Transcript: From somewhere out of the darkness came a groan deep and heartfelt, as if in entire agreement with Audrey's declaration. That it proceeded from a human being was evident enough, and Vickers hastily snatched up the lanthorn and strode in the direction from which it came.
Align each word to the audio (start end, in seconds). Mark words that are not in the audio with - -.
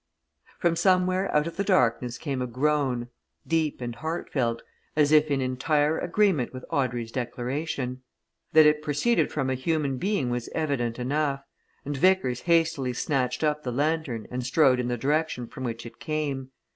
From 0.59 0.75
somewhere 0.75 1.31
out 1.31 1.45
of 1.45 1.57
the 1.57 1.63
darkness 1.63 2.17
came 2.17 2.41
a 2.41 2.47
groan 2.47 3.09
deep 3.45 3.81
and 3.81 3.93
heartfelt, 3.95 4.63
as 4.95 5.11
if 5.11 5.29
in 5.29 5.41
entire 5.41 5.99
agreement 5.99 6.51
with 6.55 6.65
Audrey's 6.71 7.11
declaration. 7.11 8.01
That 8.53 8.65
it 8.65 8.81
proceeded 8.81 9.31
from 9.31 9.51
a 9.51 9.53
human 9.53 9.99
being 9.99 10.31
was 10.31 10.49
evident 10.55 10.97
enough, 10.97 11.43
and 11.85 11.95
Vickers 11.95 12.39
hastily 12.49 12.93
snatched 12.93 13.43
up 13.43 13.61
the 13.61 13.71
lanthorn 13.71 14.25
and 14.31 14.43
strode 14.43 14.79
in 14.79 14.87
the 14.87 14.97
direction 14.97 15.45
from 15.45 15.63
which 15.63 15.85
it 15.85 15.99
came. 15.99 16.49